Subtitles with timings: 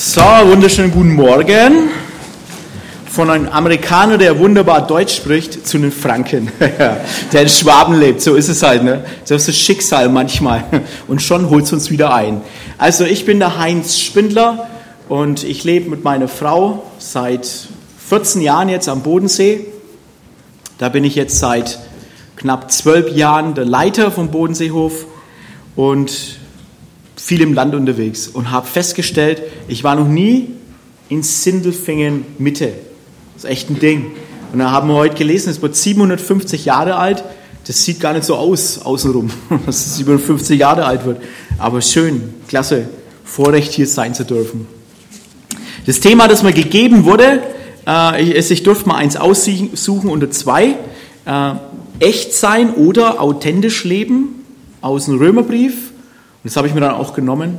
[0.00, 1.90] So, wunderschönen guten Morgen.
[3.10, 6.52] Von einem Amerikaner, der wunderbar Deutsch spricht, zu einem Franken,
[7.32, 8.22] der in Schwaben lebt.
[8.22, 9.04] So ist es halt, ne?
[9.22, 10.62] Das ist das Schicksal manchmal.
[11.08, 12.42] Und schon holt es uns wieder ein.
[12.78, 14.68] Also, ich bin der Heinz Spindler
[15.08, 17.48] und ich lebe mit meiner Frau seit
[18.08, 19.66] 14 Jahren jetzt am Bodensee.
[20.78, 21.80] Da bin ich jetzt seit
[22.36, 25.06] knapp zwölf Jahren der Leiter vom Bodenseehof
[25.74, 26.37] und
[27.18, 30.50] viel im Land unterwegs und habe festgestellt, ich war noch nie
[31.08, 32.72] in Sindelfingen Mitte.
[33.34, 34.12] Das ist echt ein Ding.
[34.52, 37.24] Und da haben wir heute gelesen, es wird 750 Jahre alt.
[37.66, 39.30] Das sieht gar nicht so aus, außenrum,
[39.66, 41.20] dass es 750 Jahre alt wird.
[41.58, 42.88] Aber schön, klasse,
[43.24, 44.66] Vorrecht hier sein zu dürfen.
[45.86, 47.42] Das Thema, das mir gegeben wurde,
[47.86, 50.76] äh, ich, durfte mal eins aussuchen unter zwei.
[51.26, 51.52] Äh,
[51.98, 54.44] echt sein oder authentisch leben
[54.80, 55.87] aus dem Römerbrief
[56.48, 57.58] das habe ich mir dann auch genommen.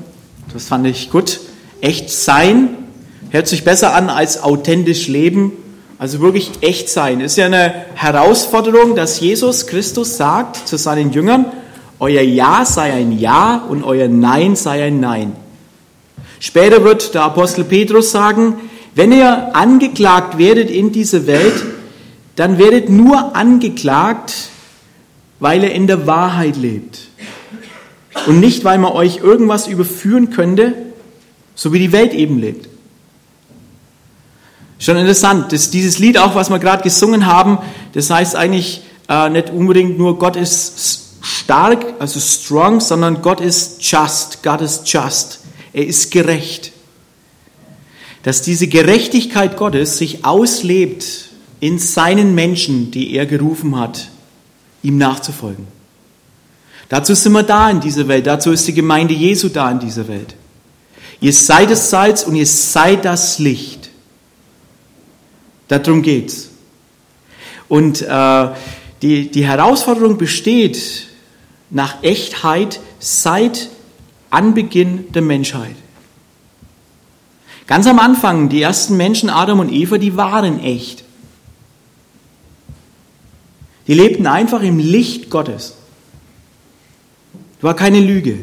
[0.51, 1.41] Das fand ich gut.
[1.79, 2.69] Echt sein
[3.29, 5.51] hört sich besser an als authentisch leben.
[5.99, 7.21] Also wirklich echt sein.
[7.21, 11.45] Ist ja eine Herausforderung, dass Jesus Christus sagt zu seinen Jüngern,
[11.99, 15.33] euer Ja sei ein Ja und euer Nein sei ein Nein.
[16.39, 18.55] Später wird der Apostel Petrus sagen,
[18.95, 21.63] wenn ihr angeklagt werdet in dieser Welt,
[22.37, 24.33] dann werdet nur angeklagt,
[25.39, 27.08] weil ihr in der Wahrheit lebt
[28.27, 30.73] und nicht, weil man euch irgendwas überführen könnte,
[31.55, 32.67] so wie die Welt eben lebt.
[34.79, 37.59] Schon interessant, dass dieses Lied auch, was wir gerade gesungen haben,
[37.93, 43.83] das heißt eigentlich äh, nicht unbedingt nur Gott ist stark, also strong, sondern Gott ist
[43.83, 45.41] just, Gott ist just,
[45.73, 46.71] er ist gerecht.
[48.23, 54.09] Dass diese Gerechtigkeit Gottes sich auslebt in seinen Menschen, die er gerufen hat,
[54.81, 55.78] ihm nachzufolgen.
[56.89, 58.25] Dazu sind wir da in dieser Welt.
[58.25, 60.35] Dazu ist die Gemeinde Jesu da in dieser Welt.
[61.21, 63.89] Ihr seid das Salz und ihr seid das Licht.
[65.67, 66.49] Darum geht's.
[67.67, 68.47] Und äh,
[69.03, 71.07] die, die Herausforderung besteht
[71.69, 73.69] nach Echtheit seit
[74.31, 75.75] Anbeginn der Menschheit.
[77.67, 81.03] Ganz am Anfang, die ersten Menschen, Adam und Eva, die waren echt.
[83.85, 85.75] Die lebten einfach im Licht Gottes.
[87.61, 88.37] War keine Lüge.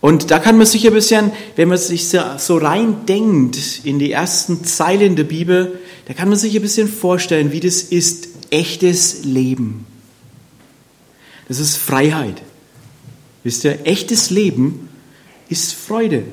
[0.00, 4.12] Und da kann man sich ein bisschen, wenn man sich so rein denkt in die
[4.12, 9.24] ersten Zeilen der Bibel, da kann man sich ein bisschen vorstellen, wie das ist, echtes
[9.24, 9.86] Leben.
[11.48, 12.42] Das ist Freiheit.
[13.44, 14.88] Wisst ihr, echtes Leben
[15.48, 16.24] ist Freude.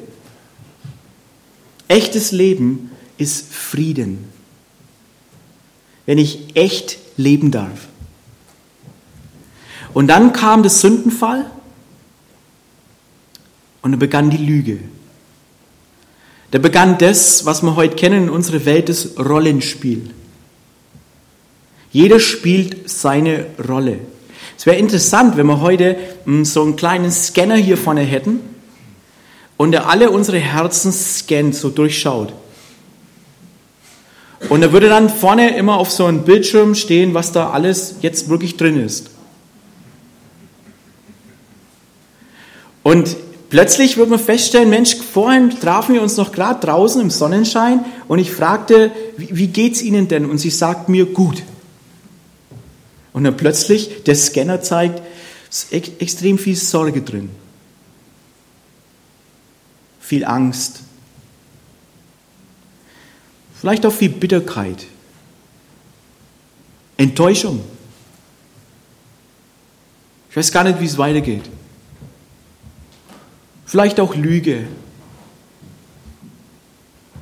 [1.87, 4.25] Echtes Leben ist Frieden.
[6.05, 7.87] Wenn ich echt leben darf.
[9.97, 11.47] Und dann kam der Sündenfall
[13.81, 14.77] und dann begann die Lüge.
[16.51, 20.11] Da begann das, was wir heute kennen in unserer Welt, das Rollenspiel.
[21.91, 23.97] Jeder spielt seine Rolle.
[24.55, 28.41] Es wäre interessant, wenn wir heute hm, so einen kleinen Scanner hier vorne hätten
[29.57, 32.33] und der alle unsere Herzen scannt, so durchschaut.
[34.49, 38.29] Und da würde dann vorne immer auf so einem Bildschirm stehen, was da alles jetzt
[38.29, 39.16] wirklich drin ist.
[42.87, 43.17] Und
[43.49, 48.17] plötzlich wird man feststellen, Mensch, vorhin trafen wir uns noch gerade draußen im Sonnenschein und
[48.17, 50.25] ich fragte, wie, wie geht's Ihnen denn?
[50.25, 51.43] Und sie sagt mir, gut.
[53.11, 55.01] Und dann plötzlich, der Scanner zeigt,
[55.49, 57.29] ist extrem viel Sorge drin.
[59.99, 60.79] Viel Angst.
[63.59, 64.85] Vielleicht auch viel Bitterkeit.
[66.95, 67.59] Enttäuschung.
[70.29, 71.43] Ich weiß gar nicht, wie es weitergeht.
[73.67, 74.63] Vielleicht auch Lüge,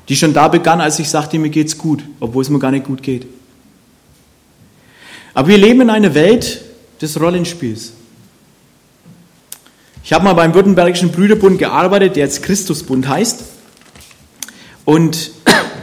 [0.07, 2.85] die schon da begann, als ich sagte, mir geht's gut, obwohl es mir gar nicht
[2.85, 3.25] gut geht.
[5.34, 6.61] Aber wir leben in einer Welt
[7.01, 7.94] des Rollenspiels.
[10.03, 13.43] Ich habe mal beim Württembergischen Brüderbund gearbeitet, der jetzt Christusbund heißt.
[14.85, 15.31] Und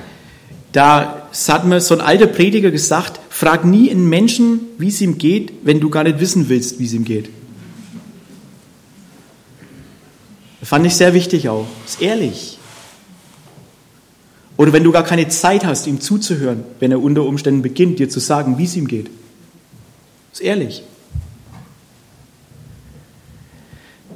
[0.72, 5.18] da hat mir so ein alter Prediger gesagt, frag nie einen Menschen, wie es ihm
[5.18, 7.24] geht, wenn du gar nicht wissen willst, wie es ihm geht.
[7.26, 7.32] Das
[10.72, 11.66] fand ich sehr wichtig auch.
[11.84, 12.56] Ist ehrlich.
[14.56, 18.08] Oder wenn du gar keine Zeit hast, ihm zuzuhören, wenn er unter Umständen beginnt, dir
[18.08, 19.10] zu sagen, wie es ihm geht.
[20.32, 20.82] Ist ehrlich.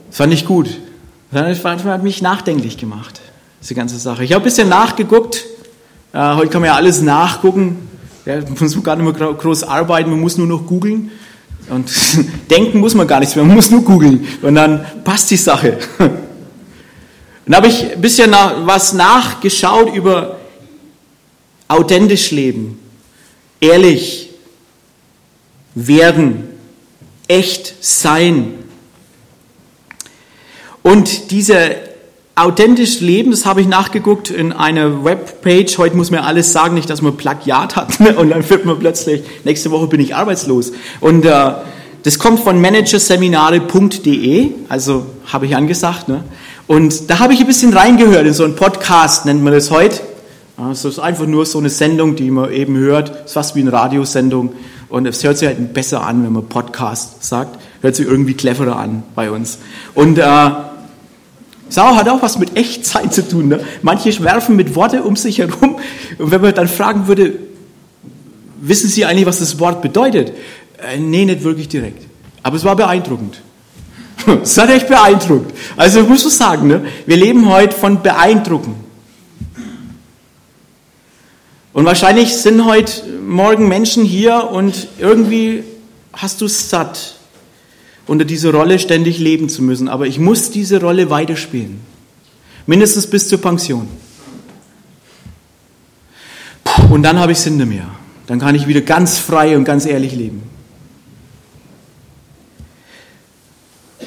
[0.09, 0.79] Das fand ich gut.
[1.31, 3.21] Das hat mich nachdenklich gemacht,
[3.61, 4.25] diese ganze Sache.
[4.25, 5.45] Ich habe ein bisschen nachgeguckt.
[6.15, 7.87] Heute kann man ja alles nachgucken.
[8.25, 11.11] Ja, man muss gar nicht mehr groß arbeiten, man muss nur noch googeln.
[11.69, 11.91] Und
[12.51, 14.27] denken muss man gar nichts mehr, man muss nur googeln.
[14.41, 15.77] Und dann passt die Sache.
[17.47, 18.33] Und da habe ich ein bisschen
[18.65, 20.37] was nachgeschaut über
[21.69, 22.81] authentisch leben,
[23.61, 24.31] ehrlich
[25.77, 26.49] werden,
[27.29, 28.55] echt sein.
[30.83, 31.77] Und diese
[32.35, 35.79] authentisch leben, das habe ich nachgeguckt in einer Webpage.
[35.79, 39.23] Heute muss man alles sagen, nicht, dass man Plagiat hat und dann wird man plötzlich,
[39.45, 40.73] nächste Woche bin ich arbeitslos.
[41.01, 41.53] Und äh,
[42.03, 46.09] das kommt von managerseminare.de, also habe ich angesagt.
[46.09, 46.25] Ne?
[46.67, 50.01] Und da habe ich ein bisschen reingehört in so einen Podcast, nennt man das heute.
[50.73, 53.11] Es ist einfach nur so eine Sendung, die man eben hört.
[53.11, 54.53] Es ist fast wie eine Radiosendung.
[54.89, 57.59] Und es hört sich halt besser an, wenn man Podcast sagt.
[57.83, 59.59] Hört sich irgendwie cleverer an bei uns.
[59.95, 60.51] Und äh,
[61.69, 63.49] Sau hat auch was mit Echtzeit zu tun.
[63.49, 63.61] Ne?
[63.83, 65.79] Manche werfen mit Worte um sich herum.
[66.19, 67.35] Und wenn man dann fragen würde,
[68.61, 70.33] wissen Sie eigentlich, was das Wort bedeutet?
[70.79, 72.03] Äh, nee, nicht wirklich direkt.
[72.43, 73.43] Aber es war beeindruckend.
[74.43, 75.57] Es hat echt beeindruckt.
[75.77, 76.85] Also muss so sagen, ne?
[77.07, 78.75] wir leben heute von beeindrucken.
[81.73, 85.63] Und wahrscheinlich sind heute morgen Menschen hier und irgendwie
[86.13, 87.17] hast du es satt,
[88.07, 89.89] unter dieser Rolle ständig leben zu müssen.
[89.89, 91.81] Aber ich muss diese Rolle weiterspielen.
[92.67, 93.89] Mindestens bis zur Pension.
[96.91, 97.89] Und dann habe ich Sinn mehr.
[98.27, 100.56] Dann kann ich wieder ganz frei und ganz ehrlich leben.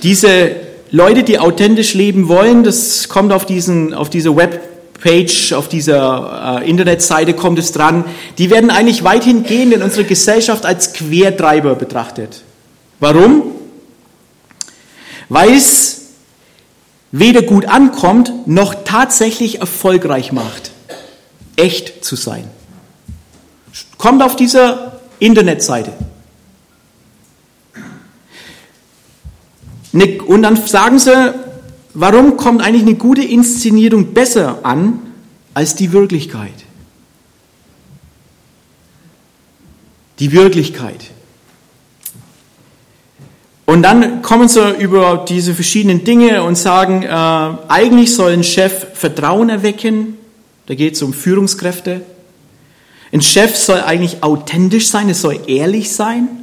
[0.03, 0.55] Diese
[0.91, 6.69] Leute, die authentisch leben wollen, das kommt auf, diesen, auf diese Webpage, auf dieser äh,
[6.69, 8.05] Internetseite kommt es dran,
[8.37, 12.43] die werden eigentlich weithin in unserer Gesellschaft als Quertreiber betrachtet.
[12.99, 13.43] Warum?
[15.29, 16.01] Weil es
[17.11, 20.71] weder gut ankommt, noch tatsächlich erfolgreich macht,
[21.55, 22.45] echt zu sein.
[23.97, 25.93] Kommt auf dieser Internetseite.
[29.91, 31.33] Ne, und dann sagen sie,
[31.93, 34.99] warum kommt eigentlich eine gute Inszenierung besser an
[35.53, 36.53] als die Wirklichkeit?
[40.19, 41.11] Die Wirklichkeit.
[43.65, 48.87] Und dann kommen sie über diese verschiedenen Dinge und sagen, äh, eigentlich soll ein Chef
[48.95, 50.17] Vertrauen erwecken.
[50.65, 52.01] Da geht es um Führungskräfte.
[53.11, 56.38] Ein Chef soll eigentlich authentisch sein, es soll ehrlich sein.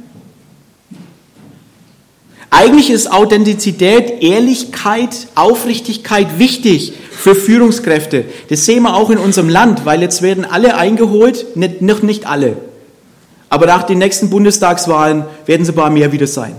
[2.49, 8.25] Eigentlich ist Authentizität, Ehrlichkeit, Aufrichtigkeit wichtig für Führungskräfte.
[8.49, 12.25] Das sehen wir auch in unserem Land, weil jetzt werden alle eingeholt, nicht, noch nicht
[12.25, 12.57] alle.
[13.49, 16.55] Aber nach den nächsten Bundestagswahlen werden sie ein paar mehr wieder sein.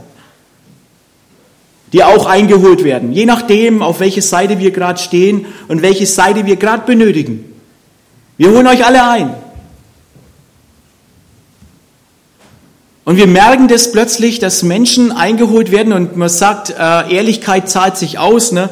[1.93, 6.44] Die auch eingeholt werden, je nachdem, auf welche Seite wir gerade stehen und welche Seite
[6.44, 7.44] wir gerade benötigen.
[8.37, 9.35] Wir holen euch alle ein.
[13.08, 17.96] Und wir merken das plötzlich, dass Menschen eingeholt werden und man sagt, äh, Ehrlichkeit zahlt
[17.96, 18.52] sich aus.
[18.52, 18.69] Ne?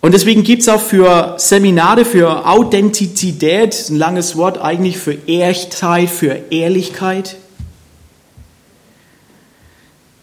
[0.00, 6.08] Und deswegen gibt es auch für Seminare für Authentizität, ein langes Wort eigentlich für Echtheit,
[6.08, 7.34] für Ehrlichkeit.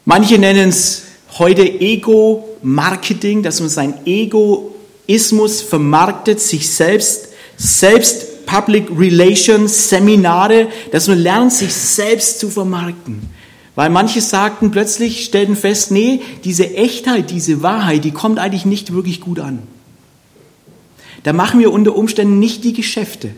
[0.06, 1.04] Manche nennen es
[1.40, 7.28] heute Ego-Marketing, dass man sein Egoismus vermarktet, sich selbst,
[7.58, 13.22] selbst Public Relations Seminare, dass man lernt, sich selbst zu vermarkten.
[13.76, 18.94] Weil manche sagten plötzlich, stellten fest, nee, diese Echtheit, diese Wahrheit, die kommt eigentlich nicht
[18.94, 19.60] wirklich gut an.
[21.24, 23.32] Da machen wir unter Umständen nicht die Geschäfte.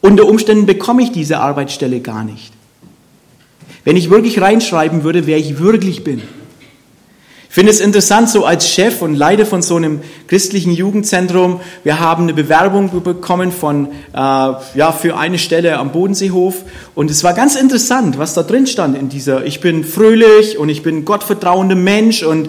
[0.00, 2.52] Unter Umständen bekomme ich diese Arbeitsstelle gar nicht.
[3.84, 6.22] Wenn ich wirklich reinschreiben würde, wer ich wirklich bin.
[7.54, 12.22] Finde es interessant, so als Chef und Leiter von so einem christlichen Jugendzentrum, wir haben
[12.22, 16.54] eine Bewerbung bekommen von, äh, ja, für eine Stelle am Bodenseehof.
[16.94, 20.70] Und es war ganz interessant, was da drin stand in dieser, ich bin fröhlich und
[20.70, 22.48] ich bin gottvertrauender Mensch und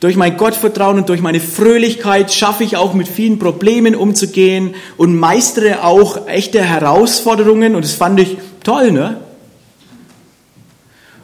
[0.00, 5.18] durch mein Gottvertrauen und durch meine Fröhlichkeit schaffe ich auch mit vielen Problemen umzugehen und
[5.18, 7.74] meistere auch echte Herausforderungen.
[7.74, 9.16] Und das fand ich toll, ne?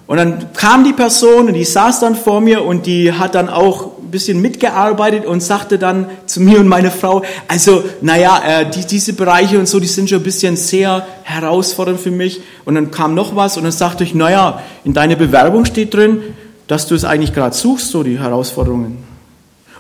[0.09, 3.51] Und dann kam die Person und die saß dann vor mir und die hat dann
[3.51, 8.71] auch ein bisschen mitgearbeitet und sagte dann zu mir und meine Frau, also naja, äh,
[8.71, 12.41] die, diese Bereiche und so, die sind schon ein bisschen sehr herausfordernd für mich.
[12.65, 16.23] Und dann kam noch was und dann sagte ich, naja, in deiner Bewerbung steht drin,
[16.69, 19.05] dass du es eigentlich gerade suchst, so die Herausforderungen.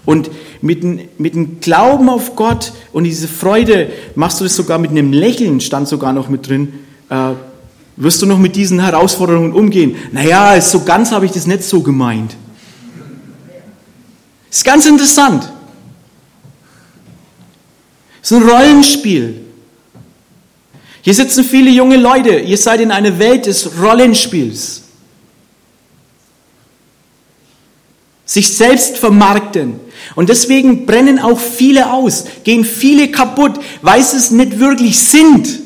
[0.04, 0.30] Und
[0.60, 5.10] mit, mit dem Glauben auf Gott und diese Freude machst du das sogar mit einem
[5.10, 6.74] Lächeln, stand sogar noch mit drin,
[7.08, 7.32] äh,
[7.98, 9.96] wirst du noch mit diesen Herausforderungen umgehen?
[10.12, 12.36] Naja, so ganz habe ich das nicht so gemeint.
[14.50, 15.52] Ist ganz interessant.
[18.22, 19.40] Es ist ein Rollenspiel.
[21.02, 22.38] Hier sitzen viele junge Leute.
[22.38, 24.82] Ihr seid in einer Welt des Rollenspiels.
[28.28, 29.80] sich selbst vermarkten.
[30.14, 35.60] Und deswegen brennen auch viele aus, gehen viele kaputt, weil sie es nicht wirklich sind,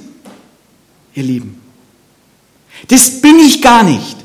[1.14, 1.61] ihr Lieben.
[2.88, 4.16] Das bin ich gar nicht.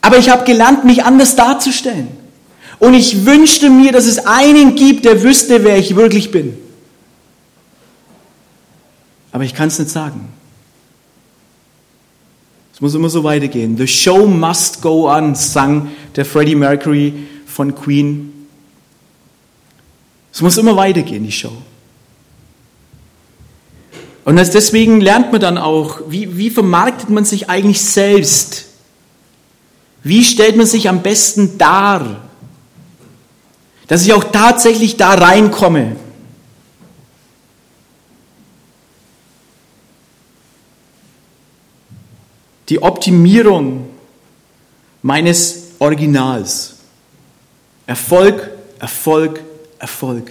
[0.00, 2.08] Aber ich habe gelernt, mich anders darzustellen.
[2.78, 6.56] Und ich wünschte mir, dass es einen gibt, der wüsste, wer ich wirklich bin.
[9.32, 10.28] Aber ich kann es nicht sagen.
[12.72, 13.76] Es muss immer so weitergehen.
[13.76, 17.12] The show must go on, sang der Freddie Mercury
[17.44, 18.46] von Queen.
[20.32, 21.52] Es muss immer weitergehen, die Show.
[24.28, 28.66] Und deswegen lernt man dann auch, wie, wie vermarktet man sich eigentlich selbst?
[30.02, 32.28] Wie stellt man sich am besten dar?
[33.86, 35.96] Dass ich auch tatsächlich da reinkomme.
[42.68, 43.88] Die Optimierung
[45.00, 46.76] meines Originals.
[47.86, 49.42] Erfolg, Erfolg,
[49.78, 50.30] Erfolg.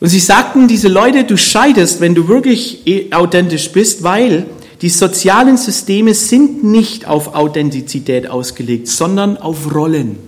[0.00, 4.46] Und sie sagten, diese Leute, du scheidest, wenn du wirklich eh authentisch bist, weil
[4.80, 10.18] die sozialen Systeme sind nicht auf Authentizität ausgelegt, sondern auf Rollen.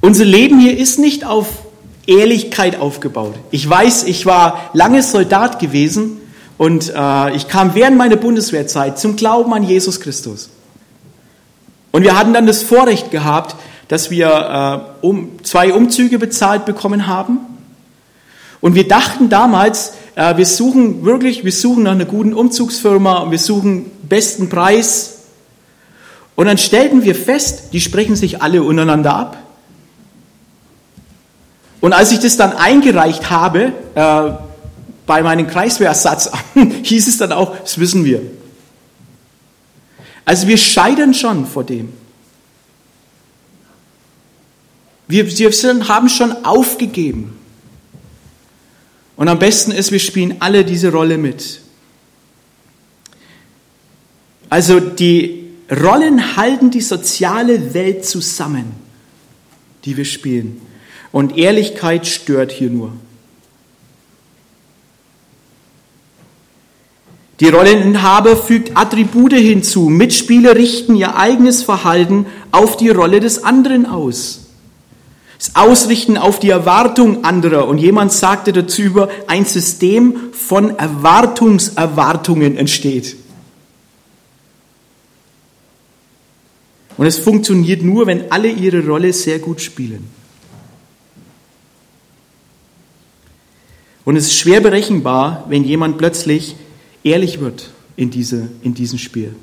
[0.00, 1.48] Unser Leben hier ist nicht auf
[2.06, 3.34] Ehrlichkeit aufgebaut.
[3.50, 6.18] Ich weiß, ich war lange Soldat gewesen
[6.58, 10.50] und äh, ich kam während meiner Bundeswehrzeit zum Glauben an Jesus Christus.
[11.90, 13.56] Und wir hatten dann das Vorrecht gehabt,
[13.88, 17.38] dass wir äh, um, zwei Umzüge bezahlt bekommen haben.
[18.60, 23.30] Und wir dachten damals, äh, wir suchen wirklich, wir suchen nach einer guten Umzugsfirma und
[23.30, 25.18] wir suchen besten Preis.
[26.34, 29.36] Und dann stellten wir fest, die sprechen sich alle untereinander ab.
[31.80, 34.22] Und als ich das dann eingereicht habe äh,
[35.06, 36.30] bei meinem Kreiswehrersatz,
[36.82, 38.22] hieß es dann auch, das wissen wir.
[40.24, 41.92] Also wir scheitern schon vor dem.
[45.08, 45.50] Wir, wir
[45.88, 47.38] haben schon aufgegeben.
[49.16, 51.60] Und am besten ist, wir spielen alle diese Rolle mit.
[54.50, 58.72] Also die Rollen halten die soziale Welt zusammen,
[59.84, 60.60] die wir spielen.
[61.12, 62.92] Und Ehrlichkeit stört hier nur.
[67.40, 69.88] Die Rolleninhaber fügt Attribute hinzu.
[69.88, 74.45] Mitspieler richten ihr eigenes Verhalten auf die Rolle des anderen aus.
[75.38, 77.68] Das Ausrichten auf die Erwartung anderer.
[77.68, 83.16] Und jemand sagte dazu über, ein System von Erwartungserwartungen entsteht.
[86.96, 90.08] Und es funktioniert nur, wenn alle ihre Rolle sehr gut spielen.
[94.06, 96.56] Und es ist schwer berechenbar, wenn jemand plötzlich
[97.02, 99.34] ehrlich wird in, diese, in diesem Spiel.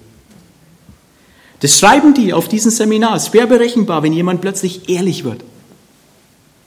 [1.60, 3.16] Das schreiben die auf diesem Seminar.
[3.16, 5.44] Es ist schwer berechenbar, wenn jemand plötzlich ehrlich wird.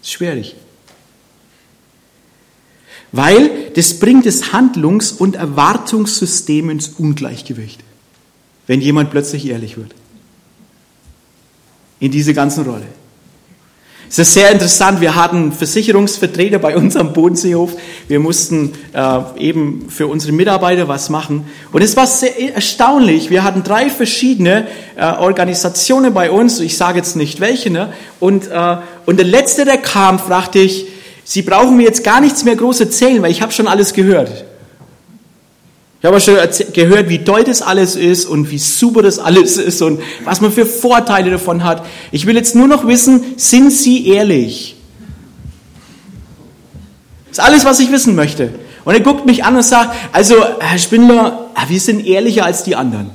[0.07, 0.55] Schwierig.
[3.11, 7.83] Weil das bringt das Handlungs- und Erwartungssystem ins Ungleichgewicht,
[8.67, 9.95] wenn jemand plötzlich ehrlich wird.
[11.99, 12.87] In diese ganzen Rolle.
[14.09, 17.73] Es ist sehr interessant, wir hatten Versicherungsvertreter bei uns am Bodenseehof.
[18.07, 21.47] Wir mussten äh, eben für unsere Mitarbeiter was machen.
[21.73, 23.31] Und es war sehr erstaunlich.
[23.31, 26.61] Wir hatten drei verschiedene äh, Organisationen bei uns.
[26.61, 27.71] Ich sage jetzt nicht welche.
[27.71, 27.93] Ne?
[28.21, 30.87] Und, äh, und der letzte, der kam, fragte ich,
[31.29, 34.45] Sie brauchen mir jetzt gar nichts mehr groß erzählen, weil ich habe schon alles gehört.
[36.07, 36.37] Ich habe schon
[36.73, 40.53] gehört, wie toll das alles ist und wie super das alles ist und was man
[40.53, 41.85] für Vorteile davon hat.
[42.13, 44.77] Ich will jetzt nur noch wissen, sind Sie ehrlich?
[47.31, 48.51] Das ist alles, was ich wissen möchte.
[48.85, 52.77] Und er guckt mich an und sagt, also Herr Spindler, wir sind ehrlicher als die
[52.77, 53.11] anderen.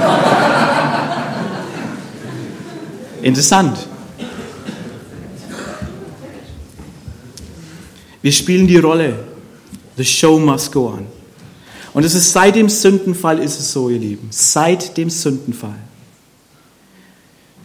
[3.22, 3.76] Interessant.
[8.22, 9.16] Wir spielen die Rolle.
[9.98, 11.11] The show must go on.
[11.94, 14.28] Und es ist seit dem Sündenfall ist es so, ihr Lieben.
[14.30, 15.74] Seit dem Sündenfall.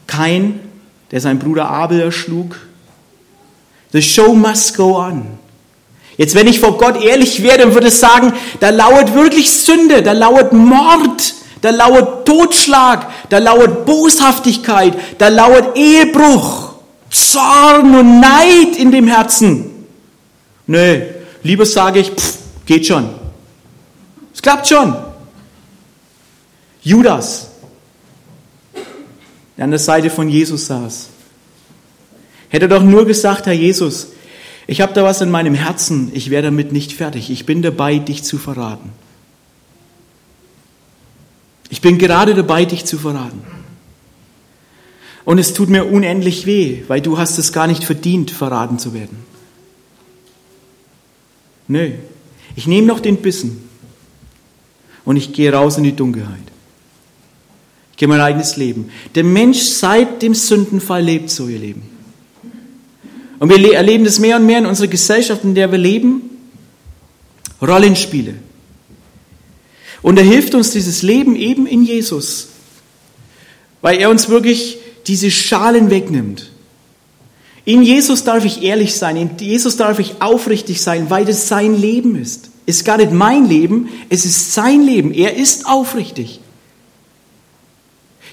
[0.05, 0.60] Kein,
[1.12, 2.57] der seinen Bruder Abel erschlug.
[3.93, 5.25] The show must go on.
[6.17, 10.01] Jetzt, wenn ich vor Gott ehrlich wäre, dann würde ich sagen, da lauert wirklich Sünde,
[10.01, 16.74] da lauert Mord, da lauert Totschlag, da lauert Boshaftigkeit, da lauert Ehebruch,
[17.10, 19.69] Zorn und Neid in dem Herzen.
[20.65, 21.01] Nö,
[21.43, 23.26] lieber sage ich, pff, geht schon.
[24.48, 24.96] Klappt schon.
[26.82, 27.50] Judas,
[29.58, 31.10] der an der Seite von Jesus saß,
[32.48, 34.13] hätte doch nur gesagt, Herr Jesus,
[34.66, 38.00] ich habe da was in meinem Herzen, ich wäre damit nicht fertig, ich bin dabei,
[38.00, 38.92] dich zu verraten.
[41.70, 43.42] Ich bin gerade dabei, dich zu verraten.
[45.25, 48.94] Und es tut mir unendlich weh, weil du hast es gar nicht verdient, verraten zu
[48.94, 49.25] werden.
[51.68, 51.92] Nö,
[52.56, 53.66] ich nehme noch den Bissen
[55.07, 56.35] und ich gehe raus in die Dunkelheit.
[57.91, 58.91] Ich gehe mein eigenes Leben.
[59.15, 61.83] Der Mensch seit dem Sündenfall lebt so ihr Leben.
[63.39, 66.23] Und wir erleben das mehr und mehr in unserer Gesellschaft, in der wir leben.
[67.61, 68.33] Rollenspiele.
[70.01, 72.49] Und er hilft uns dieses Leben eben in Jesus,
[73.79, 76.51] weil er uns wirklich diese Schalen wegnimmt.
[77.63, 81.79] In Jesus darf ich ehrlich sein, in Jesus darf ich aufrichtig sein, weil das sein
[81.79, 82.49] Leben ist.
[82.67, 85.13] Es ist gar nicht mein Leben, es ist sein Leben.
[85.13, 86.41] Er ist aufrichtig.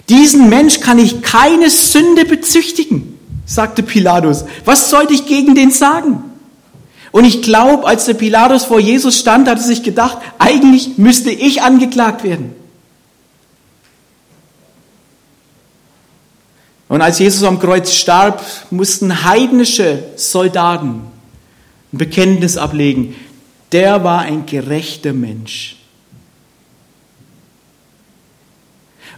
[0.09, 4.45] Diesen Mensch kann ich keine Sünde bezüchtigen, sagte Pilatus.
[4.65, 6.25] Was sollte ich gegen den sagen?
[7.13, 11.31] Und ich glaube, als der Pilatus vor Jesus stand, hat er sich gedacht, eigentlich müsste
[11.31, 12.57] ich angeklagt werden.
[16.89, 21.03] Und als Jesus am Kreuz starb, mussten heidnische Soldaten
[21.93, 23.15] ein Bekenntnis ablegen.
[23.75, 25.75] Der war ein gerechter Mensch.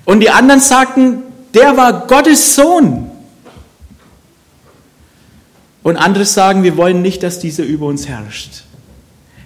[0.07, 3.11] Und die anderen sagten, der war Gottes Sohn.
[5.83, 8.63] Und andere sagen, wir wollen nicht, dass dieser über uns herrscht,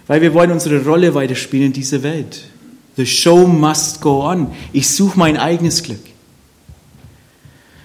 [0.06, 2.44] weil wir wollen unsere Rolle weiterspielen in dieser Welt.
[2.94, 4.54] The show must go on.
[4.72, 6.04] Ich suche mein eigenes Glück.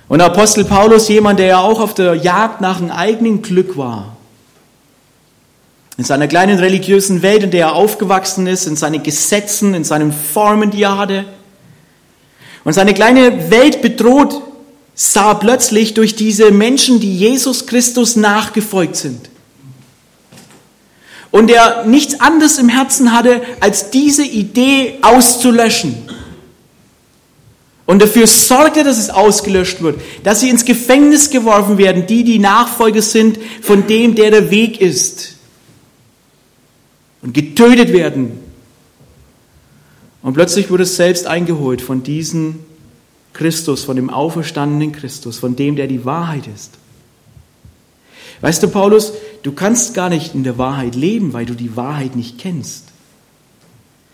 [0.07, 4.14] Und Apostel Paulus, jemand, der ja auch auf der Jagd nach einem eigenen Glück war,
[5.97, 10.11] in seiner kleinen religiösen Welt, in der er aufgewachsen ist, in seinen Gesetzen, in seinen
[10.11, 11.25] Formen, die er hatte,
[12.65, 14.41] und seine kleine Welt bedroht
[14.95, 19.29] sah plötzlich durch diese Menschen, die Jesus Christus nachgefolgt sind.
[21.31, 25.95] Und er nichts anderes im Herzen hatte, als diese Idee auszulöschen.
[27.85, 32.39] Und dafür sorgte, dass es ausgelöscht wird, dass sie ins Gefängnis geworfen werden, die, die
[32.39, 35.34] Nachfolger sind von dem, der der Weg ist.
[37.25, 38.37] Und getötet werden.
[40.21, 42.59] Und plötzlich wurde es selbst eingeholt von diesen
[43.33, 46.73] Christus, von dem auferstandenen Christus, von dem, der die Wahrheit ist.
[48.41, 52.15] Weißt du, Paulus, du kannst gar nicht in der Wahrheit leben, weil du die Wahrheit
[52.15, 52.89] nicht kennst.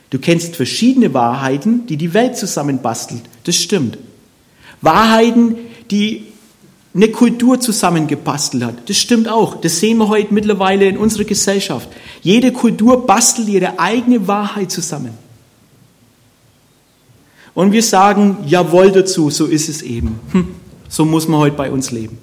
[0.10, 3.24] Du kennst verschiedene Wahrheiten, die die Welt zusammenbastelt.
[3.44, 3.98] Das stimmt.
[4.80, 5.58] Wahrheiten,
[5.92, 6.31] die
[6.94, 8.90] eine Kultur zusammengebastelt hat.
[8.90, 9.62] Das stimmt auch.
[9.62, 11.88] Das sehen wir heute mittlerweile in unserer Gesellschaft.
[12.22, 15.14] Jede Kultur bastelt ihre eigene Wahrheit zusammen.
[17.54, 20.20] Und wir sagen Jawohl dazu, so ist es eben.
[20.32, 20.48] Hm,
[20.90, 22.18] so muss man heute bei uns leben.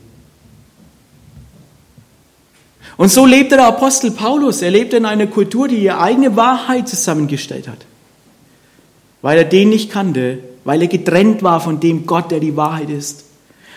[2.99, 4.61] Und so lebte der Apostel Paulus.
[4.61, 7.87] Er lebte in einer Kultur, die ihre eigene Wahrheit zusammengestellt hat.
[9.23, 12.91] Weil er den nicht kannte, weil er getrennt war von dem Gott, der die Wahrheit
[12.91, 13.25] ist.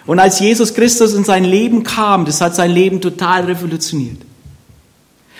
[0.05, 4.17] Und als Jesus Christus in sein Leben kam, das hat sein Leben total revolutioniert.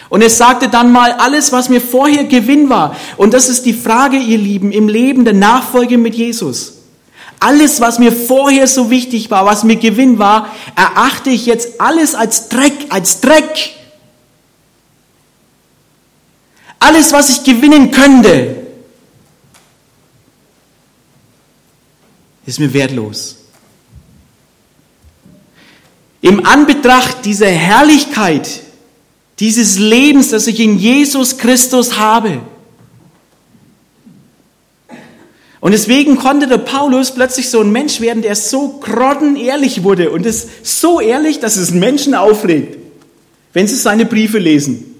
[0.09, 3.73] Und er sagte dann mal, alles, was mir vorher Gewinn war, und das ist die
[3.73, 6.73] Frage, ihr Lieben, im Leben der Nachfolge mit Jesus.
[7.39, 12.13] Alles, was mir vorher so wichtig war, was mir Gewinn war, erachte ich jetzt alles
[12.13, 13.71] als Dreck, als Dreck.
[16.77, 18.67] Alles, was ich gewinnen könnte,
[22.45, 23.40] ist mir wertlos.
[26.21, 28.61] Im Anbetracht dieser Herrlichkeit,
[29.39, 32.41] dieses Lebens, das ich in Jesus Christus habe.
[35.59, 40.25] Und deswegen konnte der Paulus plötzlich so ein Mensch werden, der so grottenehrlich wurde und
[40.25, 42.77] ist so ehrlich, dass es Menschen aufregt,
[43.53, 44.95] wenn sie seine Briefe lesen.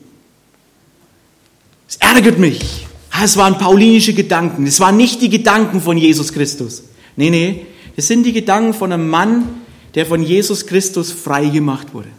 [1.88, 2.86] Es ärgert mich.
[3.10, 4.66] Ah, es waren paulinische Gedanken.
[4.66, 6.84] Es waren nicht die Gedanken von Jesus Christus.
[7.16, 9.61] Nee, nee, es sind die Gedanken von einem Mann,
[9.96, 12.10] der von Jesus Christus frei gemacht wurde.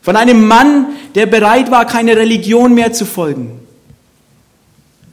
[0.00, 3.60] Von einem Mann, der bereit war, keine Religion mehr zu folgen.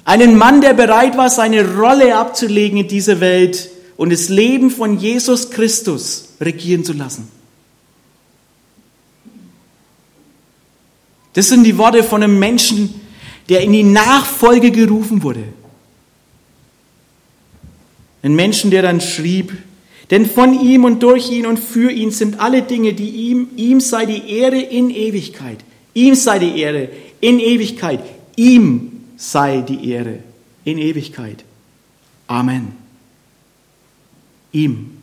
[0.03, 4.97] Einen Mann, der bereit war, seine Rolle abzulegen in dieser Welt und das Leben von
[4.97, 7.29] Jesus Christus regieren zu lassen.
[11.34, 12.99] Das sind die Worte von einem Menschen,
[13.49, 15.43] der in die Nachfolge gerufen wurde.
[18.23, 19.55] Ein Menschen, der dann schrieb,
[20.12, 23.80] denn von ihm und durch ihn und für ihn sind alle Dinge, die ihm, ihm
[23.80, 25.60] sei die Ehre in Ewigkeit.
[25.93, 26.89] Ihm sei die Ehre
[27.22, 28.00] in Ewigkeit.
[28.36, 30.19] Ihm sei die Ehre
[30.63, 31.43] in Ewigkeit.
[32.28, 32.74] Amen.
[34.52, 34.98] Ihm.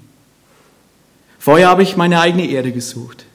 [1.38, 3.26] Vorher habe ich meine eigene Ehre gesucht.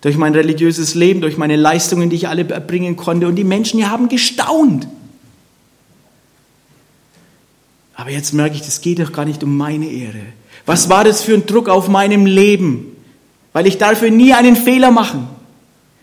[0.00, 3.26] Durch mein religiöses Leben, durch meine Leistungen, die ich alle erbringen konnte.
[3.26, 4.86] Und die Menschen hier haben gestaunt.
[7.96, 10.20] Aber jetzt merke ich, das geht doch gar nicht um meine Ehre.
[10.66, 12.96] Was war das für ein Druck auf meinem Leben?
[13.52, 15.28] Weil ich dafür nie einen Fehler machen.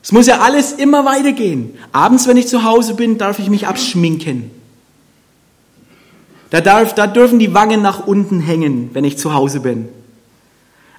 [0.03, 1.77] Es muss ja alles immer weitergehen.
[1.91, 4.49] Abends, wenn ich zu Hause bin, darf ich mich abschminken.
[6.49, 9.89] Da, darf, da dürfen die Wangen nach unten hängen, wenn ich zu Hause bin.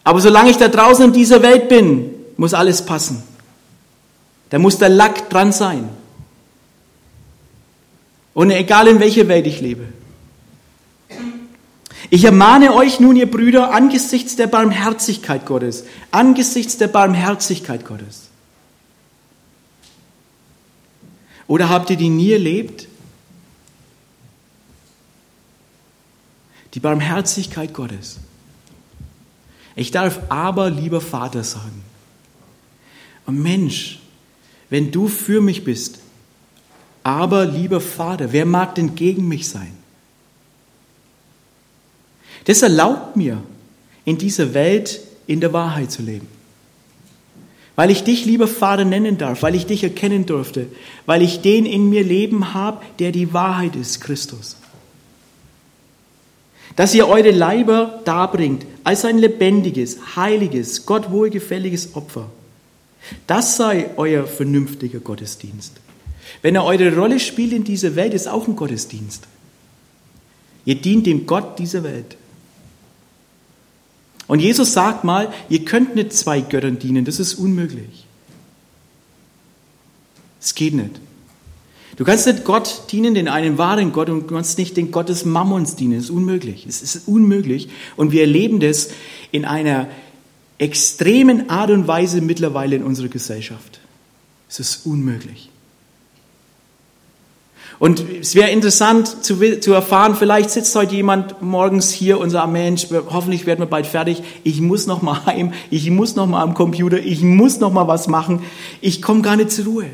[0.04, 3.22] Aber solange ich da draußen in dieser Welt bin, muss alles passen.
[4.50, 5.88] Da muss der Lack dran sein.
[8.34, 9.84] Und egal in welcher Welt ich lebe.
[12.10, 18.28] Ich ermahne euch nun, ihr Brüder, angesichts der Barmherzigkeit Gottes, angesichts der Barmherzigkeit Gottes.
[21.46, 22.88] Oder habt ihr die nie erlebt?
[26.74, 28.18] Die Barmherzigkeit Gottes.
[29.74, 31.82] Ich darf aber lieber Vater sagen.
[33.26, 34.00] Mensch,
[34.68, 36.00] wenn du für mich bist,
[37.02, 39.81] aber lieber Vater, wer mag denn gegen mich sein?
[42.44, 43.42] Das erlaubt mir,
[44.04, 46.26] in dieser Welt in der Wahrheit zu leben.
[47.74, 50.66] Weil ich dich, lieber Vater, nennen darf, weil ich dich erkennen durfte,
[51.06, 54.56] weil ich den in mir leben habe, der die Wahrheit ist, Christus.
[56.76, 62.30] Dass ihr eure Leiber darbringt als ein lebendiges, heiliges, Gott wohlgefälliges Opfer.
[63.26, 65.74] Das sei euer vernünftiger Gottesdienst.
[66.40, 69.26] Wenn er eure Rolle spielt in dieser Welt, ist auch ein Gottesdienst.
[70.64, 72.16] Ihr dient dem Gott dieser Welt.
[74.32, 78.06] Und Jesus sagt mal, ihr könnt nicht zwei Göttern dienen, das ist unmöglich.
[80.40, 81.02] Es geht nicht.
[81.96, 85.10] Du kannst nicht Gott dienen, den einen wahren Gott, und du kannst nicht den Gott
[85.10, 85.96] des Mammons dienen.
[85.96, 86.64] Das ist unmöglich.
[86.66, 87.68] Es ist unmöglich.
[87.96, 88.88] Und wir erleben das
[89.32, 89.86] in einer
[90.56, 93.80] extremen Art und Weise mittlerweile in unserer Gesellschaft.
[94.48, 95.50] Es ist unmöglich.
[97.78, 102.52] Und es wäre interessant zu, zu, erfahren, vielleicht sitzt heute jemand morgens hier und sagt,
[102.52, 104.22] Mensch, hoffentlich werden wir bald fertig.
[104.44, 107.88] Ich muss noch mal heim, ich muss noch mal am Computer, ich muss noch mal
[107.88, 108.44] was machen.
[108.80, 109.86] Ich komme gar nicht zur Ruhe.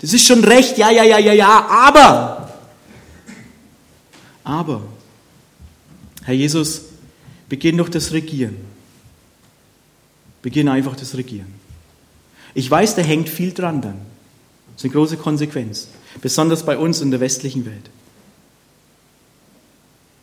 [0.00, 2.52] Das ist schon recht, ja, ja, ja, ja, ja, aber,
[4.42, 4.82] aber,
[6.24, 6.82] Herr Jesus,
[7.48, 8.56] beginn doch das Regieren.
[10.42, 11.61] Beginn einfach das Regieren.
[12.54, 13.98] Ich weiß, da hängt viel dran dann.
[14.74, 15.88] Das ist eine große Konsequenz,
[16.20, 17.90] besonders bei uns in der westlichen Welt.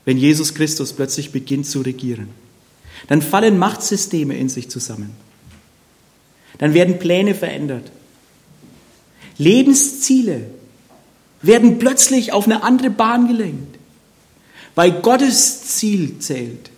[0.06, 2.30] Wenn Jesus Christus plötzlich beginnt zu regieren,
[3.08, 5.16] dann fallen Machtsysteme in sich zusammen.
[6.58, 7.92] Dann werden Pläne verändert.
[9.38, 10.48] Lebensziele
[11.42, 13.78] werden plötzlich auf eine andere Bahn gelenkt,
[14.76, 16.70] weil Gottes Ziel zählt.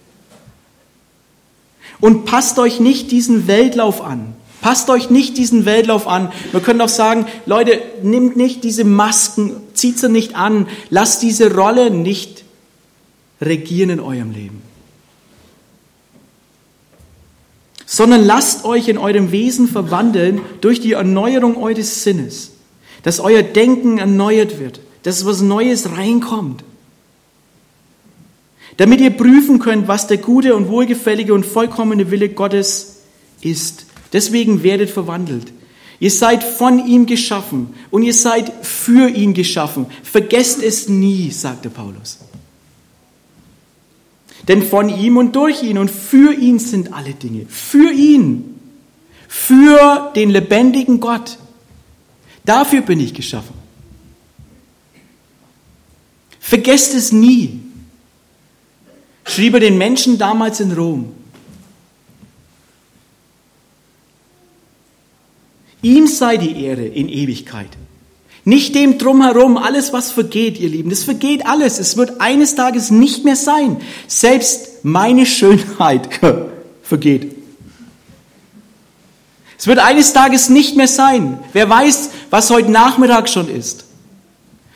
[1.99, 4.35] Und passt euch nicht diesen Weltlauf an.
[4.61, 6.31] Passt euch nicht diesen Weltlauf an.
[6.51, 11.53] Wir können auch sagen, Leute, nimmt nicht diese Masken, zieht sie nicht an, lasst diese
[11.53, 12.43] Rolle nicht
[13.41, 14.61] regieren in eurem Leben.
[17.85, 22.51] Sondern lasst euch in eurem Wesen verwandeln durch die Erneuerung eures Sinnes
[23.03, 26.63] dass euer Denken erneuert wird, dass was Neues reinkommt.
[28.77, 33.01] Damit ihr prüfen könnt, was der gute und wohlgefällige und vollkommene Wille Gottes
[33.41, 33.85] ist.
[34.13, 35.51] Deswegen werdet verwandelt.
[35.99, 39.85] Ihr seid von ihm geschaffen und ihr seid für ihn geschaffen.
[40.03, 42.17] Vergesst es nie, sagte Paulus.
[44.47, 47.45] Denn von ihm und durch ihn und für ihn sind alle Dinge.
[47.47, 48.59] Für ihn.
[49.27, 51.37] Für den lebendigen Gott.
[52.43, 53.53] Dafür bin ich geschaffen.
[56.39, 57.61] Vergesst es nie,
[59.23, 61.13] schrieb er den Menschen damals in Rom.
[65.81, 67.69] Ihm sei die Ehre in Ewigkeit.
[68.43, 70.89] Nicht dem drumherum, alles was vergeht, ihr Lieben.
[70.89, 71.79] Das vergeht alles.
[71.79, 73.77] Es wird eines Tages nicht mehr sein.
[74.07, 76.09] Selbst meine Schönheit
[76.83, 77.35] vergeht.
[79.57, 81.37] Es wird eines Tages nicht mehr sein.
[81.53, 83.85] Wer weiß, was heute Nachmittag schon ist.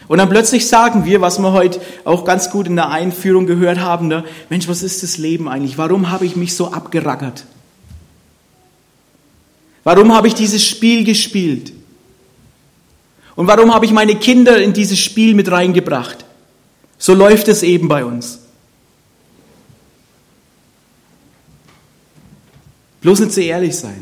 [0.07, 3.79] Und dann plötzlich sagen wir, was wir heute auch ganz gut in der Einführung gehört
[3.79, 4.23] haben, ne?
[4.49, 5.79] Mensch, was ist das Leben eigentlich?
[5.79, 7.45] Warum habe ich mich so abgerackert?
[9.85, 11.71] Warum habe ich dieses Spiel gespielt?
[13.35, 16.25] Und warum habe ich meine Kinder in dieses Spiel mit reingebracht?
[16.97, 18.39] So läuft es eben bei uns.
[23.01, 24.01] Bloß nicht zu ehrlich sein.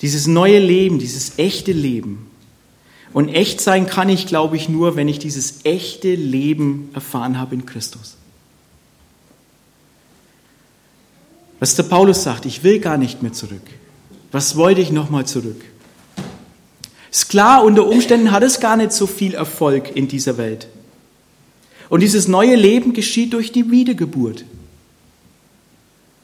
[0.00, 2.30] Dieses neue Leben, dieses echte Leben.
[3.12, 7.56] Und echt sein kann ich, glaube ich, nur, wenn ich dieses echte Leben erfahren habe
[7.56, 8.17] in Christus.
[11.60, 13.62] Was der Paulus sagt, ich will gar nicht mehr zurück.
[14.30, 15.60] Was wollte ich nochmal zurück?
[17.10, 20.68] Ist klar, unter Umständen hat es gar nicht so viel Erfolg in dieser Welt.
[21.88, 24.44] Und dieses neue Leben geschieht durch die Wiedergeburt.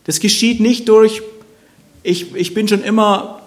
[0.05, 1.23] Das geschieht nicht durch,
[2.03, 3.41] ich, ich bin schon immer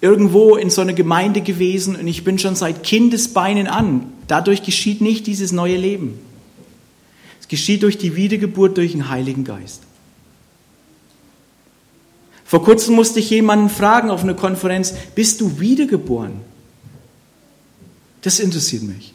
[0.00, 4.12] irgendwo in so einer Gemeinde gewesen und ich bin schon seit Kindesbeinen an.
[4.28, 6.20] Dadurch geschieht nicht dieses neue Leben.
[7.40, 9.82] Es geschieht durch die Wiedergeburt durch den Heiligen Geist.
[12.54, 16.34] Vor kurzem musste ich jemanden fragen auf einer Konferenz, bist du wiedergeboren?
[18.22, 19.12] Das interessiert mich.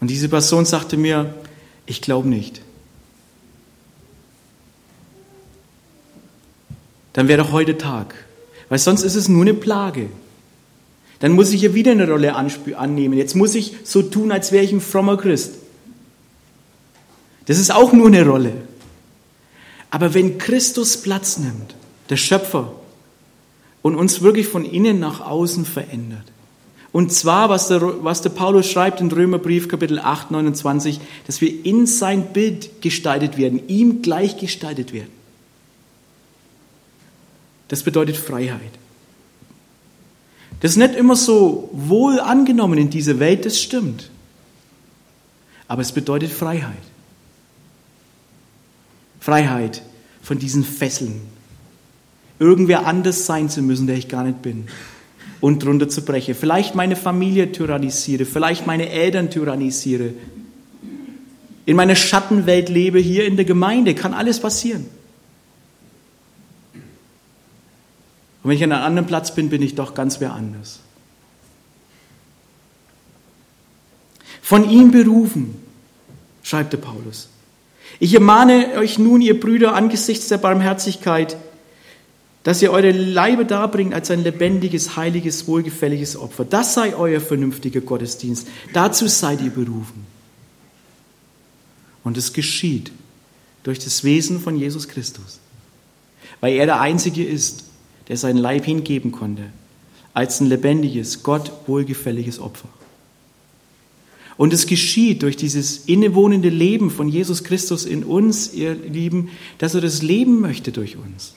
[0.00, 1.34] Und diese Person sagte mir,
[1.86, 2.60] ich glaube nicht.
[7.12, 8.14] Dann wäre doch heute Tag,
[8.68, 10.08] weil sonst ist es nur eine Plage.
[11.18, 13.18] Dann muss ich ja wieder eine Rolle annehmen.
[13.18, 15.54] Jetzt muss ich so tun, als wäre ich ein frommer Christ.
[17.46, 18.52] Das ist auch nur eine Rolle.
[19.96, 21.74] Aber wenn Christus Platz nimmt,
[22.10, 22.70] der Schöpfer,
[23.80, 26.24] und uns wirklich von innen nach außen verändert.
[26.92, 31.64] Und zwar, was der, was der Paulus schreibt in Römerbrief Kapitel 8, 29, dass wir
[31.64, 35.12] in sein Bild gestaltet werden, ihm gleich gestaltet werden.
[37.68, 38.60] Das bedeutet Freiheit.
[40.60, 44.10] Das ist nicht immer so wohl angenommen in dieser Welt, das stimmt.
[45.68, 46.82] Aber es bedeutet Freiheit.
[49.26, 49.82] Freiheit
[50.22, 51.20] von diesen Fesseln,
[52.38, 54.68] irgendwer anders sein zu müssen, der ich gar nicht bin
[55.40, 56.36] und drunter zu brechen.
[56.36, 60.14] Vielleicht meine Familie tyrannisiere, vielleicht meine Eltern tyrannisiere.
[61.64, 64.86] In meiner Schattenwelt lebe, hier in der Gemeinde, kann alles passieren.
[68.44, 70.78] Und wenn ich an einem anderen Platz bin, bin ich doch ganz wer anders.
[74.40, 75.56] Von ihm berufen,
[76.44, 77.28] schreibt der Paulus.
[77.98, 81.36] Ich ermahne euch nun, ihr Brüder, angesichts der Barmherzigkeit,
[82.42, 86.44] dass ihr eure Leibe darbringt als ein lebendiges, heiliges, wohlgefälliges Opfer.
[86.44, 88.46] Das sei euer vernünftiger Gottesdienst.
[88.72, 90.06] Dazu seid ihr berufen.
[92.04, 92.92] Und es geschieht
[93.64, 95.40] durch das Wesen von Jesus Christus,
[96.40, 97.64] weil er der Einzige ist,
[98.06, 99.42] der seinen Leib hingeben konnte,
[100.14, 102.68] als ein lebendiges, Gott wohlgefälliges Opfer.
[104.36, 109.74] Und es geschieht durch dieses innewohnende Leben von Jesus Christus in uns, ihr Lieben, dass
[109.74, 111.34] er das Leben möchte durch uns.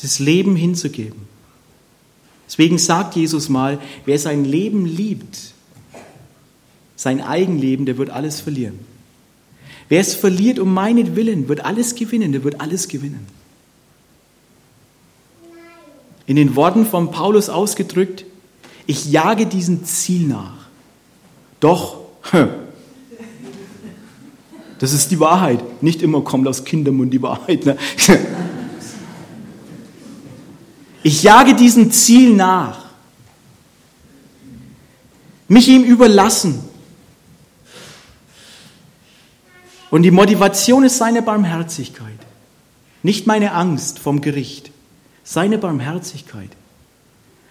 [0.00, 1.22] Das Leben hinzugeben.
[2.46, 5.54] Deswegen sagt Jesus mal, wer sein Leben liebt,
[6.96, 8.78] sein Eigenleben, der wird alles verlieren.
[9.88, 13.26] Wer es verliert um meinetwillen, wird alles gewinnen, der wird alles gewinnen.
[16.26, 18.24] In den Worten von Paulus ausgedrückt,
[18.86, 20.63] ich jage diesem Ziel nach.
[21.64, 21.96] Doch,
[24.78, 25.82] das ist die Wahrheit.
[25.82, 27.64] Nicht immer kommt aus Kindermund die Wahrheit.
[27.64, 27.78] Ne?
[31.06, 32.86] Ich jage diesem Ziel nach.
[35.48, 36.64] Mich ihm überlassen.
[39.90, 42.18] Und die Motivation ist seine Barmherzigkeit.
[43.02, 44.70] Nicht meine Angst vom Gericht.
[45.24, 46.48] Seine Barmherzigkeit.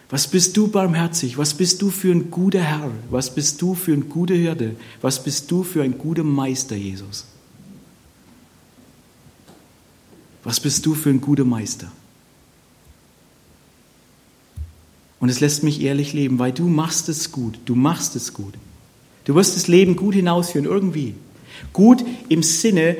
[0.09, 1.37] Was bist du barmherzig?
[1.37, 2.91] Was bist du für ein guter Herr?
[3.09, 4.75] Was bist du für ein guter Hirte?
[5.01, 7.25] Was bist du für ein guter Meister, Jesus?
[10.43, 11.91] Was bist du für ein guter Meister?
[15.19, 17.57] Und es lässt mich ehrlich leben, weil du machst es gut.
[17.65, 18.53] Du machst es gut.
[19.23, 21.15] Du wirst das Leben gut hinausführen, irgendwie.
[21.71, 22.97] Gut im Sinne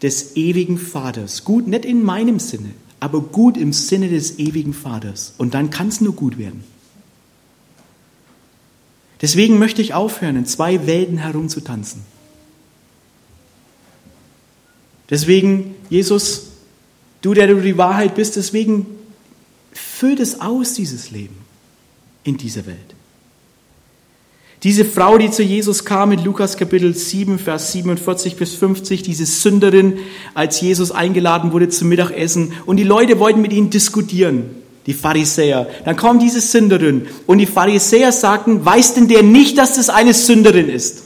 [0.00, 1.42] des ewigen Vaters.
[1.44, 2.70] Gut nicht in meinem Sinne,
[3.00, 5.34] aber gut im Sinne des ewigen Vaters.
[5.38, 6.64] Und dann kann es nur gut werden.
[9.20, 12.02] Deswegen möchte ich aufhören, in zwei Welten herumzutanzen.
[15.10, 16.48] Deswegen, Jesus,
[17.22, 18.86] du, der du die Wahrheit bist, deswegen
[19.72, 21.36] füll das aus, dieses Leben
[22.24, 22.94] in dieser Welt.
[24.64, 29.24] Diese Frau, die zu Jesus kam in Lukas Kapitel 7, Vers 47 bis 50, diese
[29.24, 29.98] Sünderin,
[30.34, 34.50] als Jesus eingeladen wurde zum Mittagessen und die Leute wollten mit ihnen diskutieren,
[34.86, 35.68] die Pharisäer.
[35.84, 40.12] Dann kam diese Sünderin und die Pharisäer sagten, weiß denn der nicht, dass das eine
[40.12, 41.04] Sünderin ist?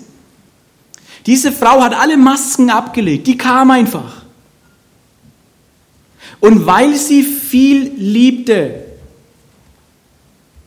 [1.27, 4.23] Diese Frau hat alle Masken abgelegt, die kam einfach.
[6.41, 8.87] Und weil sie viel liebte,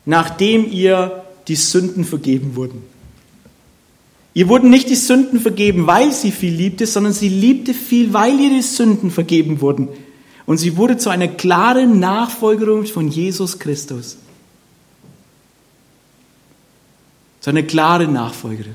[0.05, 2.81] nachdem ihr die Sünden vergeben wurden.
[4.33, 8.37] Ihr wurden nicht die Sünden vergeben, weil sie viel liebte, sondern sie liebte viel, weil
[8.39, 9.87] ihr die Sünden vergeben wurden.
[10.45, 14.17] Und sie wurde zu einer klaren Nachfolgerin von Jesus Christus.
[17.39, 18.73] Zu einer klaren Nachfolgerin.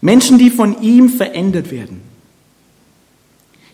[0.00, 2.00] Menschen, die von ihm verändert werden.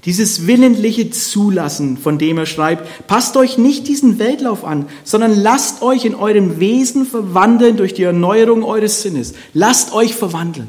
[0.05, 5.81] Dieses willentliche Zulassen, von dem er schreibt, passt euch nicht diesen Weltlauf an, sondern lasst
[5.83, 9.35] euch in eurem Wesen verwandeln durch die Erneuerung eures Sinnes.
[9.55, 10.67] Lasst euch verwandeln.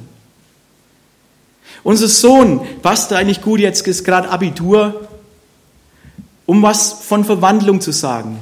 [1.81, 5.07] Unser Sohn passt eigentlich gut, jetzt ist gerade Abitur,
[6.45, 8.37] um was von Verwandlung zu sagen.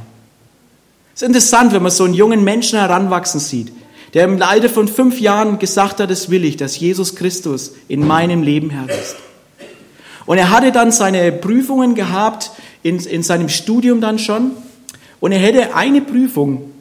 [1.15, 3.71] Es ist interessant, wenn man so einen jungen Menschen heranwachsen sieht,
[4.13, 8.06] der im Alter von fünf Jahren gesagt hat, das will ich, dass Jesus Christus in
[8.06, 9.15] meinem Leben Herr ist.
[10.32, 12.52] Und er hatte dann seine Prüfungen gehabt
[12.84, 14.52] in, in seinem Studium dann schon.
[15.20, 16.72] Und er hätte eine Prüfung,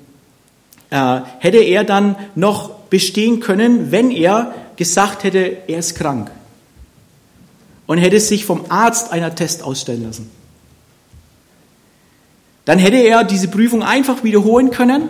[0.90, 6.30] äh, hätte er dann noch bestehen können, wenn er gesagt hätte, er ist krank.
[7.88, 10.30] Und hätte sich vom Arzt einer Test ausstellen lassen.
[12.66, 15.08] Dann hätte er diese Prüfung einfach wiederholen können.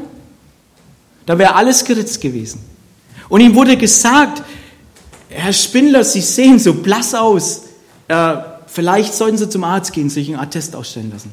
[1.26, 2.64] Da wäre alles geritzt gewesen.
[3.28, 4.42] Und ihm wurde gesagt,
[5.28, 7.64] Herr Spindler, Sie sehen so blass aus
[8.10, 11.30] äh, vielleicht sollten Sie zum Arzt gehen, sich einen Attest ausstellen lassen.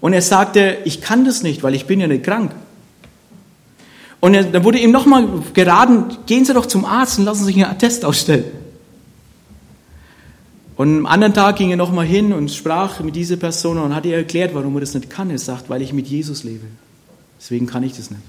[0.00, 2.52] Und er sagte, ich kann das nicht, weil ich bin ja nicht krank.
[4.20, 7.52] Und er, dann wurde ihm nochmal geraten, gehen Sie doch zum Arzt und lassen Sie
[7.52, 8.44] sich einen Attest ausstellen.
[10.76, 14.06] Und am anderen Tag ging er nochmal hin und sprach mit dieser Person und hat
[14.06, 15.30] ihr erklärt, warum er das nicht kann.
[15.30, 16.66] Er sagt, weil ich mit Jesus lebe.
[17.38, 18.22] Deswegen kann ich das nicht.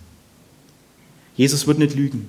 [1.35, 2.27] Jesus wird nicht lügen.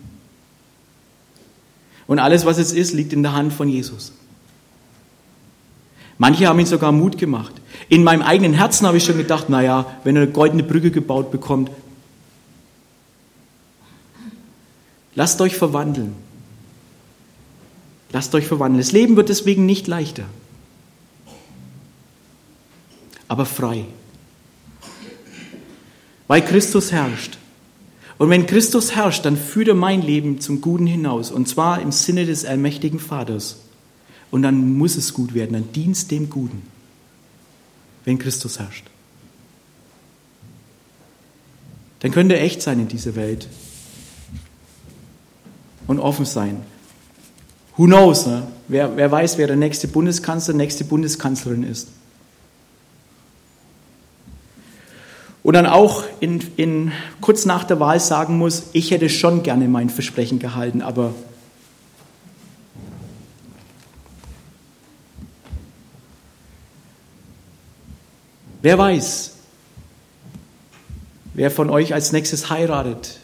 [2.07, 4.13] Und alles, was es ist, liegt in der Hand von Jesus.
[6.23, 7.53] Manche haben ihn sogar Mut gemacht.
[7.89, 11.33] In meinem eigenen Herzen habe ich schon gedacht, naja, wenn er eine goldene Brücke gebaut
[11.33, 11.69] bekommt,
[15.17, 16.15] lasst euch verwandeln.
[18.13, 18.79] Lasst euch verwandeln.
[18.79, 20.27] Das Leben wird deswegen nicht leichter,
[23.27, 23.87] aber frei.
[26.29, 27.37] Weil Christus herrscht.
[28.19, 31.33] Und wenn Christus herrscht, dann führt er mein Leben zum Guten hinaus.
[31.33, 33.62] Und zwar im Sinne des allmächtigen Vaters.
[34.33, 36.62] Und dann muss es gut werden, dann dienst dem Guten,
[38.07, 38.87] wenn Christus herrscht.
[42.01, 43.47] Dann könnt ihr echt sein in dieser Welt
[45.87, 46.62] und offen sein.
[47.77, 48.27] Who knows?
[48.27, 48.45] Ne?
[48.68, 51.88] Wer, wer weiß, wer der nächste Bundeskanzler, nächste Bundeskanzlerin ist.
[55.42, 59.68] Und dann auch in, in, kurz nach der Wahl sagen muss, ich hätte schon gerne
[59.68, 61.12] mein Versprechen gehalten, aber
[68.62, 69.33] Wer weiß,
[71.35, 73.18] wer von euch als nächstes heiratet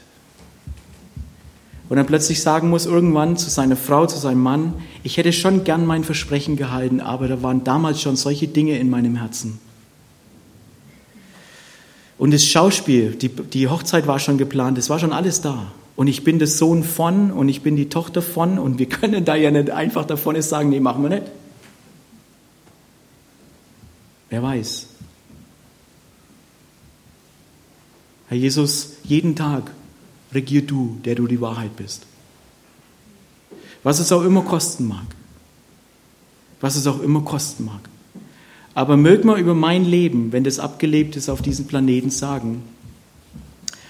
[1.89, 4.75] und dann plötzlich sagen muss irgendwann zu seiner Frau, zu seinem Mann,
[5.05, 8.91] ich hätte schon gern mein Versprechen gehalten, aber da waren damals schon solche Dinge in
[8.91, 9.61] meinem Herzen.
[12.19, 15.71] Und das Schauspiel, die, die Hochzeit war schon geplant, es war schon alles da.
[15.95, 19.25] Und ich bin der Sohn von und ich bin die Tochter von und wir können
[19.25, 21.27] da ja nicht einfach davon sagen, nee, machen wir nicht.
[24.31, 24.98] Wer weiß.
[28.29, 29.71] Herr Jesus, jeden Tag
[30.33, 32.03] regier du, der du die Wahrheit bist.
[33.83, 35.07] Was es auch immer kosten mag.
[36.61, 37.81] Was es auch immer kosten mag.
[38.75, 42.63] Aber mög man über mein Leben, wenn das abgelebt ist, auf diesem Planeten sagen,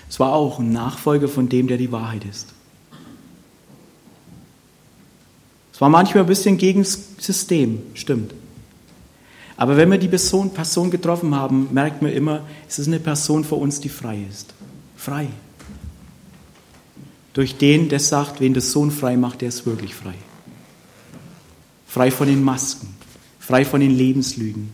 [0.09, 2.55] es war auch ein Nachfolger von dem, der die Wahrheit ist.
[5.73, 8.33] Es war manchmal ein bisschen gegen das System, stimmt.
[9.59, 13.43] Aber wenn wir die Person, Person getroffen haben, merkt man immer, es ist eine Person
[13.43, 14.55] vor uns, die frei ist.
[14.97, 15.29] Frei.
[17.33, 20.15] Durch den, der sagt, wen der Sohn frei macht, der ist wirklich frei.
[21.89, 22.95] Frei von den Masken,
[23.41, 24.71] frei von den Lebenslügen.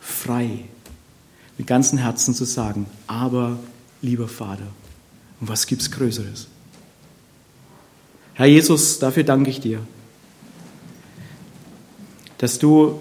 [0.00, 0.60] Frei,
[1.58, 3.58] mit ganzem Herzen zu sagen, aber
[4.02, 4.68] lieber Vater,
[5.40, 6.46] was gibt's Größeres?
[8.34, 9.80] Herr Jesus, dafür danke ich dir
[12.38, 12.98] dass du,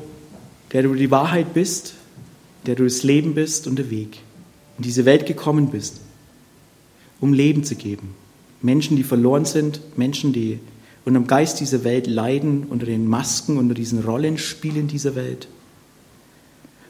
[0.72, 1.96] der du die Wahrheit bist,
[2.66, 4.20] der du das Leben bist und der Weg,
[4.78, 6.02] in diese Welt gekommen bist,
[7.20, 8.16] um Leben zu geben.
[8.62, 10.60] Menschen, die verloren sind, Menschen, die
[11.06, 15.50] unter dem Geist dieser Welt leiden, unter den Masken, unter diesen Rollenspielen dieser Welt,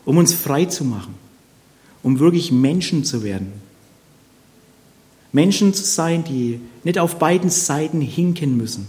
[0.06, 1.16] um uns frei zu machen,
[2.04, 3.54] um wirklich Menschen zu werden.
[5.32, 8.88] Menschen zu sein, die nicht auf beiden Seiten hinken müssen.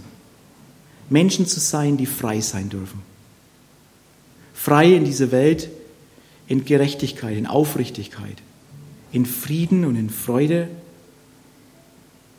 [1.08, 3.13] Menschen zu sein, die frei sein dürfen
[4.64, 5.68] frei in diese Welt
[6.46, 8.38] in Gerechtigkeit, in Aufrichtigkeit,
[9.12, 10.68] in Frieden und in Freude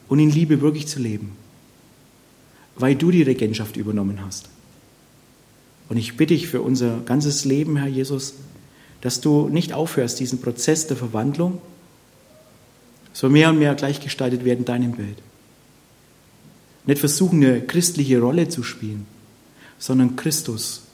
[0.07, 1.33] und in Liebe wirklich zu leben,
[2.77, 4.49] weil du die Regentschaft übernommen hast.
[5.87, 8.33] Und ich bitte dich für unser ganzes Leben, Herr Jesus,
[9.01, 11.61] dass du nicht aufhörst, diesen Prozess der Verwandlung,
[13.13, 15.17] so mehr und mehr gleichgestaltet werden in deinem Bild.
[16.87, 19.05] Nicht versuchen, eine christliche Rolle zu spielen,
[19.77, 20.84] sondern Christus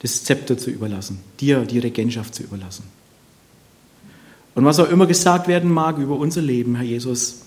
[0.00, 2.84] das Zepter zu überlassen, dir die Regentschaft zu überlassen.
[4.54, 7.42] Und was auch immer gesagt werden mag über unser Leben, Herr Jesus,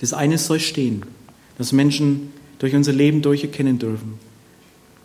[0.00, 1.04] das eine soll stehen,
[1.58, 4.14] dass Menschen durch unser Leben durcherkennen dürfen,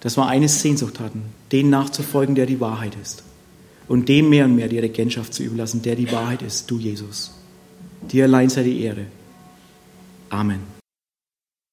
[0.02, 3.24] dass wir eine Sehnsucht hatten, den nachzufolgen, der die Wahrheit ist.
[3.88, 7.32] Und dem mehr und mehr die Regentschaft zu überlassen, der die Wahrheit ist, du Jesus.
[8.12, 9.06] Dir allein sei die Ehre.
[10.30, 10.81] Amen.